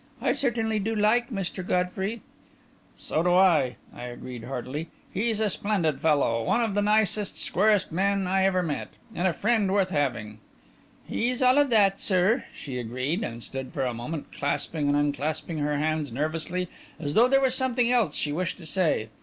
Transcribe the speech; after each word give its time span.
I 0.19 0.31
certainly 0.33 0.79
do 0.79 0.95
like 0.95 1.29
Mr. 1.29 1.63
Godfrey." 1.63 2.21
"So 2.97 3.21
do 3.21 3.35
I," 3.35 3.75
I 3.95 4.05
agreed 4.05 4.45
heartily. 4.45 4.87
"He's 5.13 5.39
a 5.39 5.47
splendid 5.47 5.99
fellow 6.01 6.43
one 6.43 6.59
of 6.63 6.73
the 6.73 6.81
nicest, 6.81 7.37
squarest 7.37 7.91
men 7.91 8.25
I 8.25 8.43
ever 8.43 8.63
met 8.63 8.87
and 9.13 9.27
a 9.27 9.31
friend 9.33 9.71
worth 9.71 9.91
having." 9.91 10.39
"He's 11.07 11.43
all 11.43 11.59
of 11.59 11.69
that, 11.69 12.01
sir," 12.01 12.45
she 12.51 12.79
agreed, 12.79 13.23
and 13.23 13.43
stood 13.43 13.73
for 13.73 13.85
a 13.85 13.93
moment, 13.93 14.31
clasping 14.31 14.87
and 14.89 14.97
unclasping 14.97 15.59
her 15.59 15.77
hands 15.77 16.11
nervously, 16.11 16.67
as 16.99 17.13
though 17.13 17.27
there 17.27 17.39
was 17.39 17.53
something 17.53 17.91
else 17.91 18.15
she 18.15 18.31
wished 18.31 18.57
to 18.57 18.65
say. 18.65 19.09